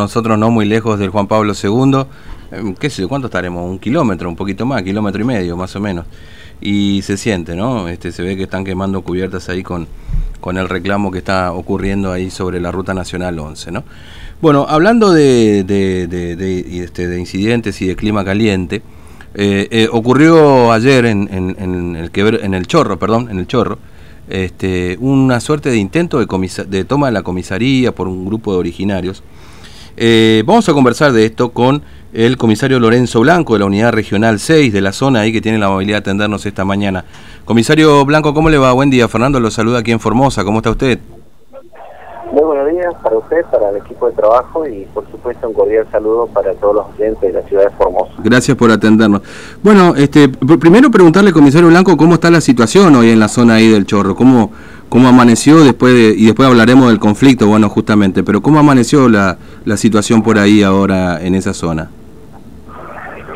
[0.00, 2.04] nosotros no muy lejos del Juan Pablo II,
[2.52, 3.68] em, qué sé, ¿cuánto estaremos?
[3.68, 6.06] Un kilómetro, un poquito más, kilómetro y medio más o menos.
[6.60, 7.88] Y se siente, ¿no?
[7.88, 9.86] Este, se ve que están quemando cubiertas ahí con,
[10.40, 13.84] con el reclamo que está ocurriendo ahí sobre la Ruta Nacional 11, ¿no?
[14.40, 18.82] Bueno, hablando de, de, este, de incidentes y de clima caliente,
[19.34, 22.10] eh, eh, ocurrió ayer en, en, el
[22.42, 23.78] en el Chorro, perdón, en el Chorro,
[24.30, 26.26] este, una suerte de intento de,
[26.68, 29.22] de toma de la comisaría por un grupo de originarios.
[30.02, 31.82] Eh, vamos a conversar de esto con
[32.14, 35.58] el comisario Lorenzo Blanco de la Unidad Regional 6 de la zona ahí que tiene
[35.58, 37.04] la amabilidad de atendernos esta mañana.
[37.44, 38.72] Comisario Blanco, ¿cómo le va?
[38.72, 39.08] Buen día.
[39.08, 40.42] Fernando lo saluda aquí en Formosa.
[40.42, 41.00] ¿Cómo está usted?
[42.32, 45.84] Muy buenos días para usted, para el equipo de trabajo y por supuesto un cordial
[45.90, 48.12] saludo para todos los oyentes de la ciudad de Formosa.
[48.22, 49.22] Gracias por atendernos.
[49.64, 53.68] Bueno, este, primero preguntarle, comisario Blanco, cómo está la situación hoy en la zona ahí
[53.68, 54.52] del Chorro, cómo,
[54.88, 59.76] cómo amaneció después y después hablaremos del conflicto, bueno, justamente, pero cómo amaneció la, la
[59.76, 61.90] situación por ahí ahora en esa zona.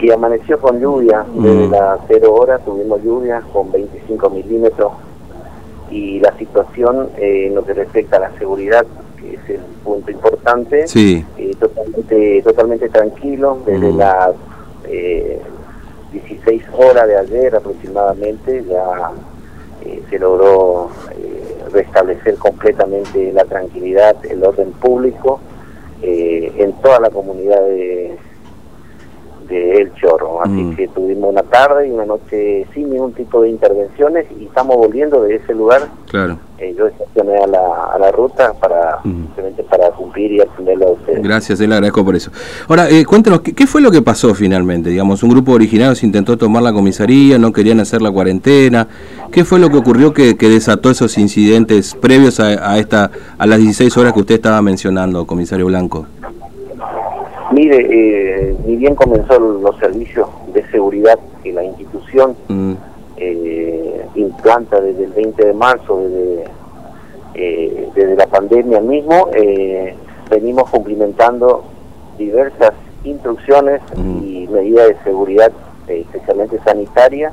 [0.00, 1.70] Y amaneció con lluvia, desde mm.
[1.72, 4.92] las 0 horas tuvimos lluvia con 25 milímetros
[5.90, 8.86] y la situación eh, en lo que respecta a la seguridad,
[9.20, 11.24] que es el punto importante, sí.
[11.38, 14.34] eh, totalmente, totalmente tranquilo, desde las
[14.88, 15.40] eh,
[16.12, 19.10] 16 horas de ayer aproximadamente ya
[19.84, 25.40] eh, se logró eh, restablecer completamente la tranquilidad, el orden público
[26.06, 28.18] en toda la comunidad de
[29.48, 30.42] de El Chorro.
[30.42, 30.76] Así mm.
[30.76, 35.22] que tuvimos una tarde y una noche sin ningún tipo de intervenciones y estamos volviendo
[35.22, 35.82] de ese lugar.
[36.10, 36.38] Claro.
[36.58, 39.26] Eh, yo estacioné a la, a la ruta para mm.
[39.68, 41.22] para cumplir y atenderlo a ustedes.
[41.22, 42.30] Gracias, le agradezco por eso.
[42.68, 44.90] Ahora, eh, cuéntanos, ¿qué, fue lo que pasó finalmente?
[44.90, 48.86] Digamos, un grupo originario se intentó tomar la comisaría, no querían hacer la cuarentena.
[49.32, 53.58] ¿Qué fue lo que ocurrió que, desató esos incidentes previos a, a, esta, a las
[53.58, 56.06] 16 horas que usted estaba mencionando, comisario Blanco?
[57.64, 62.74] Mire, eh, ni bien comenzó los servicios de seguridad que la institución mm.
[63.16, 66.44] eh, implanta desde el 20 de marzo, desde,
[67.36, 69.30] eh, desde la pandemia mismo,
[70.28, 71.64] venimos cumplimentando
[72.18, 74.22] diversas instrucciones mm.
[74.22, 75.50] y medidas de seguridad,
[75.88, 77.32] especialmente sanitaria,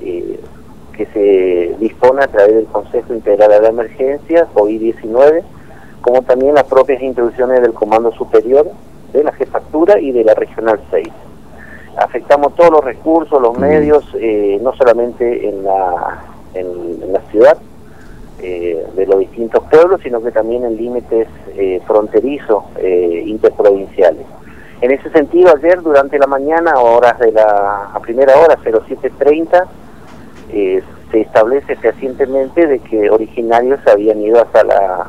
[0.00, 5.42] que se dispone a través del Consejo Integral de la Emergencia, COVID-19,
[6.00, 8.66] como también las propias instrucciones del Comando Superior
[9.12, 11.08] de la jefatura y de la regional 6.
[11.96, 16.22] Afectamos todos los recursos, los medios, eh, no solamente en la,
[16.54, 17.58] en, la ciudad
[18.40, 21.26] eh, de los distintos pueblos, sino que también en límites
[21.56, 24.26] eh, fronterizos interprovinciales.
[24.80, 29.66] En ese sentido, ayer durante la mañana, horas de la a primera hora, 07.30,
[31.10, 35.06] se establece fehacientemente de que originarios habían ido hasta la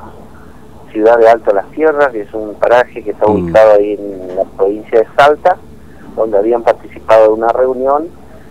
[0.92, 3.32] ciudad de Alto Las Tierras, que es un paraje que está mm.
[3.32, 5.58] ubicado ahí en la provincia de Salta,
[6.16, 8.08] donde habían participado de una reunión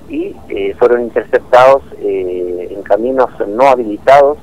[0.09, 4.39] y eh, fueron interceptados eh, en caminos no habilitados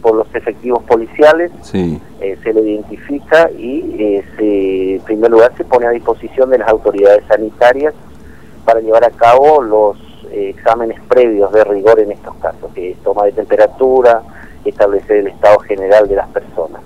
[0.00, 5.90] por los efectivos policiales, eh, se le identifica y en primer lugar se pone a
[5.90, 7.94] disposición de las autoridades sanitarias
[8.64, 9.98] para llevar a cabo los
[10.30, 14.22] exámenes previos de rigor en estos casos, que es toma de temperatura,
[14.64, 16.80] establecer el estado general de las personas.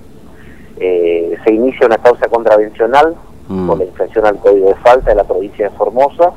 [0.78, 3.14] Eh, se inicia una causa contravencional
[3.48, 3.68] mm.
[3.68, 6.32] con la infracción al código de falta de la provincia de Formosa,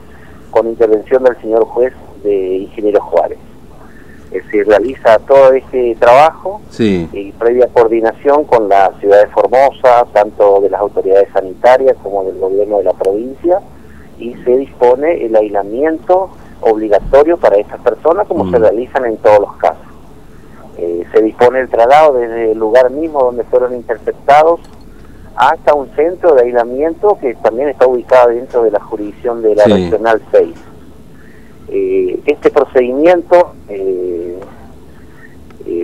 [0.52, 3.40] con intervención del señor juez de Ingeniero Juárez.
[4.32, 10.62] Eh, se realiza todo este trabajo y previa coordinación con la ciudad de Formosa, tanto
[10.62, 13.60] de las autoridades sanitarias como del gobierno de la provincia,
[14.18, 16.30] y se dispone el aislamiento
[16.62, 18.62] obligatorio para estas personas como se mm.
[18.62, 19.85] realizan en todos los casos.
[21.16, 24.60] Eh, se dispone el traslado desde el lugar mismo donde fueron interceptados
[25.36, 29.66] hasta un centro de aislamiento que también está ubicado dentro de la jurisdicción de la
[29.66, 30.50] Regional 6.
[31.68, 34.40] Eh, este procedimiento eh,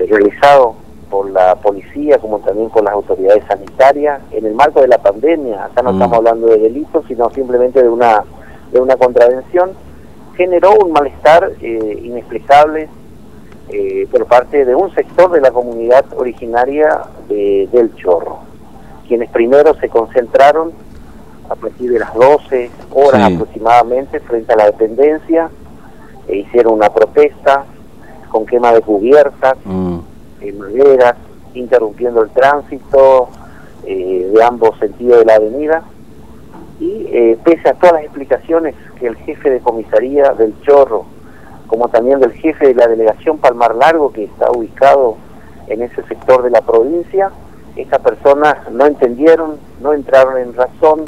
[0.10, 0.76] realizado
[1.10, 5.66] por la policía como también por las autoridades sanitarias en el marco de la pandemia,
[5.66, 5.96] acá no mm.
[5.96, 8.24] estamos hablando de delitos, sino simplemente de una,
[8.72, 9.72] de una contravención,
[10.38, 12.88] generó un malestar inexplicable
[13.70, 18.40] eh, por parte de un sector de la comunidad originaria de, del Chorro,
[19.08, 20.72] quienes primero se concentraron
[21.50, 25.50] a partir de las 12 horas aproximadamente frente a la dependencia,
[26.28, 27.66] e hicieron una protesta
[28.30, 30.00] con quema de cubiertas, mm.
[30.42, 31.16] en maderas,
[31.54, 33.30] interrumpiendo el tránsito
[33.86, 35.84] eh, de ambos sentidos de la avenida.
[36.80, 41.06] Y eh, pese a todas las explicaciones que el jefe de comisaría del Chorro
[41.72, 45.16] como también del jefe de la delegación Palmar Largo, que está ubicado
[45.68, 47.32] en ese sector de la provincia,
[47.78, 51.06] estas personas no entendieron, no entraron en razón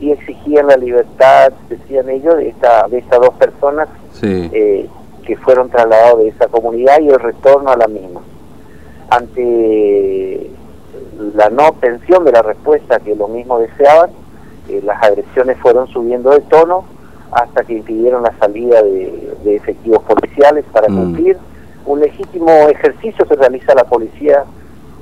[0.00, 3.88] y exigían la libertad, decían ellos, de, esta, de estas dos personas
[4.22, 4.88] eh,
[5.24, 8.20] que fueron trasladados de esa comunidad y el retorno a la misma.
[9.10, 10.50] Ante
[11.36, 14.10] la no obtención de la respuesta que lo mismo deseaban,
[14.68, 16.84] eh, las agresiones fueron subiendo de tono
[17.30, 20.96] hasta que impidieron la salida de, efectivos policiales para mm.
[20.96, 21.36] cumplir
[21.86, 24.44] un legítimo ejercicio que realiza la policía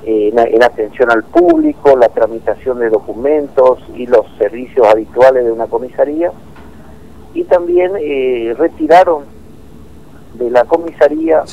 [0.05, 6.31] en, atención al público, la tramitación de documentos y los servicios habituales de una comisaría.
[7.33, 9.23] Y también eh, retiraron
[10.33, 11.43] de la comisaría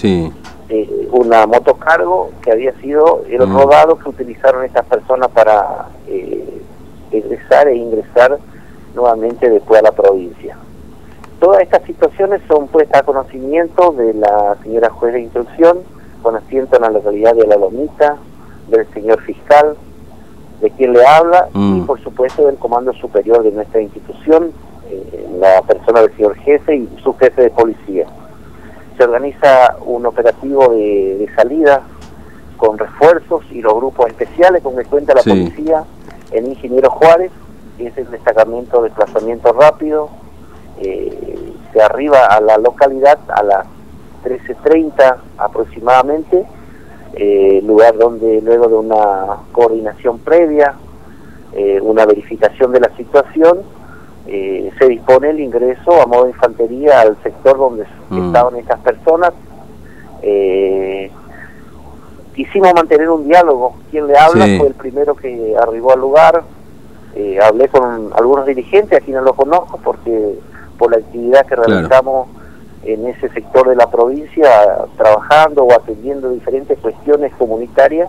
[0.69, 3.57] eh, una motocargo que había sido el mm.
[3.57, 6.63] rodado que utilizaron estas personas para eh,
[7.11, 8.39] egresar e ingresar
[8.95, 10.57] nuevamente después a la provincia.
[11.41, 15.79] Todas estas situaciones son puestas a conocimiento de la señora juez de instrucción,
[16.23, 18.17] con asiento en la localidad de La Lomita,
[18.69, 19.77] del señor fiscal,
[20.61, 21.87] de quien le habla y mm.
[21.87, 24.53] por supuesto del comando superior de nuestra institución,
[24.91, 28.07] eh, la persona del señor jefe y su jefe de policía.
[28.97, 31.83] Se organiza un operativo de, salida
[32.57, 35.85] con refuerzos y los grupos especiales con que cuenta la policía
[36.31, 37.31] en Ingeniero Juárez,
[37.77, 40.09] que es el destacamento de desplazamiento rápido.
[40.79, 41.26] Eh,
[41.77, 43.67] se arriba a la localidad a las
[44.25, 46.47] 13.30 aproximadamente
[47.13, 50.75] eh, lugar donde luego de una coordinación previa,
[51.53, 53.61] eh, una verificación de la situación,
[54.27, 58.27] eh, se dispone el ingreso a modo de infantería al sector donde mm.
[58.27, 59.33] estaban estas personas.
[62.35, 63.77] quisimos mantener un diálogo.
[63.91, 66.43] Quien le habla fue el primero que arribó al lugar.
[67.43, 70.39] hablé con algunos dirigentes, aquí no lo conozco porque
[70.79, 72.29] por la actividad que realizamos
[72.87, 74.49] en ese sector de la provincia
[74.97, 78.09] trabajando o atendiendo diferentes cuestiones comunitarias.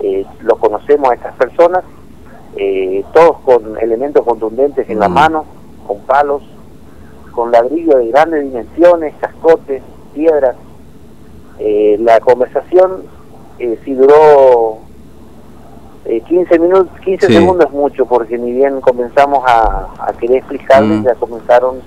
[0.00, 1.84] Eh, lo conocemos a estas personas,
[2.56, 5.12] eh, todos con elementos contundentes en la mm.
[5.12, 5.44] mano,
[5.86, 6.42] con palos,
[7.32, 9.82] con ladrillos de grandes dimensiones, cascotes,
[10.14, 10.56] piedras.
[11.60, 13.18] Eh, la conversación
[13.84, 14.78] si duró
[16.04, 21.04] 15 minutos, 15 segundos es mucho, porque ni bien comenzamos a, querer explicarles, mm.
[21.04, 21.80] ya comenzaron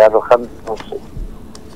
[0.00, 0.80] arrojándonos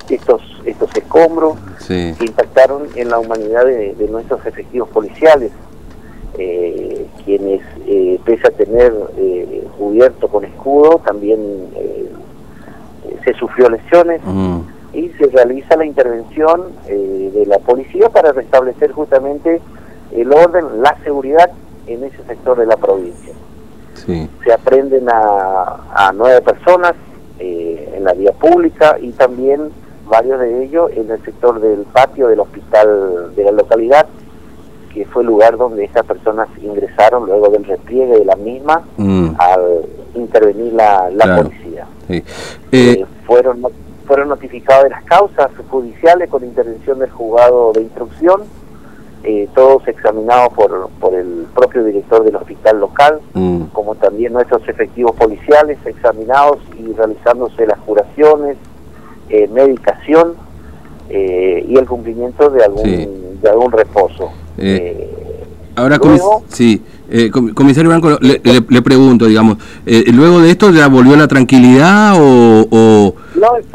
[0.09, 5.51] estos estos escombros que impactaron en la humanidad de, nuestros efectivos policiales,
[6.39, 11.39] eh, quienes, eh, pese a tener eh, cubierto con escudo, también
[13.25, 14.21] se sufrió lesiones
[14.93, 19.61] y se realiza la intervención de la policía para restablecer justamente
[20.13, 21.51] el orden, la seguridad
[21.87, 23.33] en ese sector de la provincia.
[24.07, 26.95] Se aprenden a, a nueve personas
[27.39, 29.71] en la vía pública y también
[30.09, 34.07] varios de ellos en el sector del patio del hospital de la localidad,
[34.93, 39.31] que fue el lugar donde estas personas ingresaron luego del repliegue de la misma mm.
[39.39, 39.83] al
[40.15, 41.87] intervenir la, policía.
[42.09, 42.23] Eh,
[42.71, 43.63] eh, fueron,
[44.07, 48.43] fueron notificados de las causas judiciales con intervención del juzgado de instrucción,
[49.25, 53.63] eh, todos examinados por, por el propio director del hospital local, mm.
[53.73, 58.59] como también nuestros efectivos policiales examinados y realizándose las curaciones,
[59.31, 60.35] eh, medicación
[61.09, 64.31] eh, y el cumplimiento de algún, de algún reposo.
[64.59, 65.11] Eh,
[65.75, 65.99] ahora,
[66.49, 66.83] sí,
[67.55, 69.57] comisario Blanco, le, pregunto, digamos,
[70.13, 72.67] ¿luego de esto ya volvió la tranquilidad o...?
[72.71, 73.14] En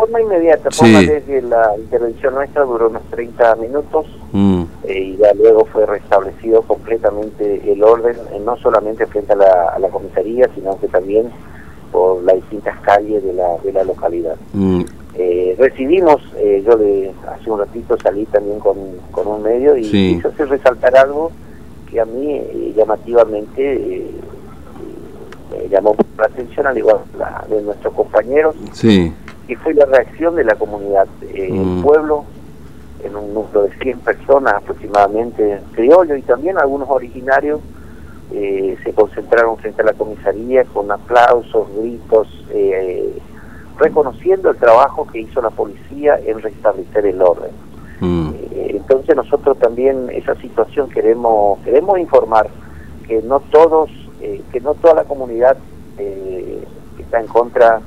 [0.09, 4.63] forma inmediata, desde la intervención nuestra duró unos 30 minutos mm.
[4.87, 9.89] y ya luego fue restablecido completamente el orden, no solamente frente a la, a la
[9.89, 11.29] comisaría, sino que también
[11.91, 14.35] por las distintas calles de la, de la localidad.
[14.53, 14.81] Mm.
[15.15, 18.77] Eh, recibimos, eh, yo de hace un ratito salí también con,
[19.11, 20.21] con un medio y sí.
[20.23, 21.31] quise resaltar algo
[21.89, 24.05] que a mí eh, llamativamente
[25.51, 29.11] me llamó la atención, al igual la de nuestros compañeros, sí.
[29.49, 31.07] Y fue la reacción de la comunidad.
[31.33, 31.81] El mm.
[31.81, 32.23] pueblo,
[33.03, 37.59] en un número de 100 personas aproximadamente, criollos y también algunos originarios,
[38.31, 43.17] se concentraron frente a la comisaría con aplausos, gritos, eh,
[43.79, 47.51] reconociendo el trabajo que hizo la policía en restablecer el orden.
[48.01, 48.29] Mm.
[48.51, 52.47] Eh, entonces nosotros también esa situación queremos queremos informar
[53.07, 53.89] que no todos
[54.21, 55.57] eh, que no toda la comunidad
[55.97, 56.63] eh,
[56.97, 57.81] está en contra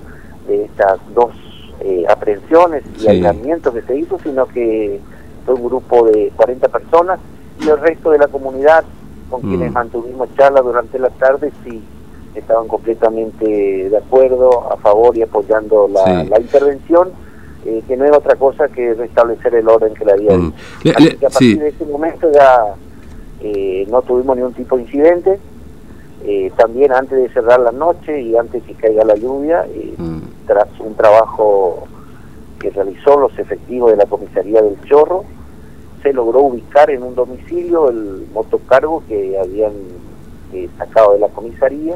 [0.47, 1.31] de estas dos
[2.09, 5.01] aprehensiones y aislamientos que se hizo, sino que
[5.45, 7.19] fue un grupo de 40 personas
[7.61, 8.85] y el resto de la comunidad
[9.31, 9.75] con quienes mm.
[9.75, 11.83] mantuvimos charla durante la tarde sí
[12.35, 13.47] estaban completamente
[13.91, 17.11] de acuerdo, a favor y apoyando la, intervención,
[17.67, 20.53] eh, que no es otra cosa que restablecer el orden que la había mm.
[20.85, 22.75] a partir de ese momento ya
[23.43, 25.39] eh, no tuvimos ningún tipo de incidente.
[26.25, 30.22] Eh, también antes de cerrar la noche y antes que caiga la lluvia, eh, mm.
[30.47, 31.85] Tras un trabajo
[32.59, 35.25] que realizó los efectivos de la comisaría del Chorro,
[36.03, 39.73] se logró ubicar en un domicilio el motocargo que habían
[40.79, 41.95] sacado de la comisaría.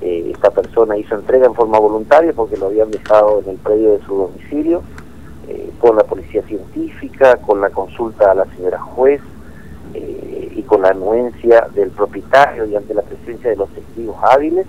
[0.00, 4.00] esta persona hizo entrega en forma voluntaria porque lo habían dejado en el predio de
[4.04, 4.82] su domicilio,
[5.80, 9.20] con la policía científica, con la consulta a la señora juez,
[9.94, 14.66] eh, y con la anuencia del propietario y ante la presencia de los testigos hábiles,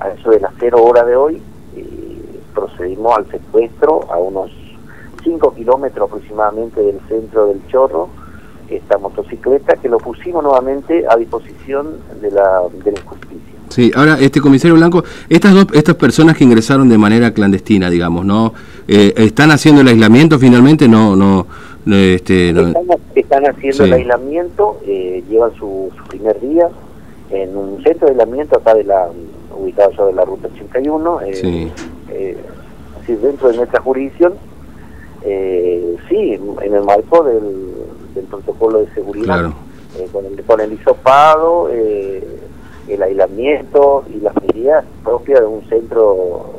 [0.00, 1.42] a eso de las cero horas de hoy,
[1.76, 2.07] eh,
[2.54, 4.50] procedimos al secuestro a unos
[5.22, 8.08] 5 kilómetros aproximadamente del centro del Chorro,
[8.68, 13.58] esta motocicleta que lo pusimos nuevamente a disposición de la, de la justicia.
[13.68, 18.24] Sí, ahora, este comisario Blanco, estas dos, estas personas que ingresaron de manera clandestina, digamos,
[18.24, 18.54] ¿no?
[18.86, 20.88] Eh, ¿Están haciendo el aislamiento finalmente?
[20.88, 21.46] No, no,
[21.86, 22.50] este,
[23.14, 26.68] están, haciendo el aislamiento, eh, llevan su, primer día
[27.30, 29.08] en un centro de aislamiento acá de la
[29.56, 31.72] ubicado sobre la ruta 81, eh, sí.
[32.10, 32.36] Eh,
[33.06, 34.34] dentro de nuestra jurisdicción,
[35.24, 39.50] eh, sí, en el marco del, protocolo de seguridad,
[40.12, 46.50] con, el, con el hisopado, el aislamiento y las medidas propias de un centro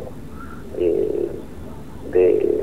[2.12, 2.60] de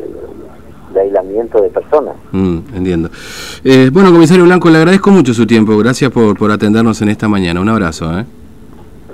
[0.97, 2.17] de aislamiento de personas.
[2.33, 3.11] Mm, entiendo.
[3.65, 5.77] Eh, bueno, comisario Blanco, le agradezco mucho su tiempo.
[5.79, 7.61] Gracias por, por atendernos en esta mañana.
[7.61, 8.19] Un abrazo.
[8.19, 8.25] ¿eh?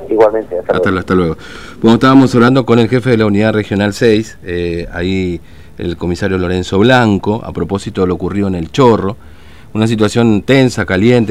[0.08, 1.36] Igualmente, hasta, luego.
[1.80, 5.40] Bueno, estábamos hablando con el jefe de la Unidad Regional 6, eh, ahí
[5.78, 9.16] el comisario Lorenzo Blanco, a propósito de lo ocurrido en El Chorro.
[9.74, 11.30] Una situación tensa, caliente.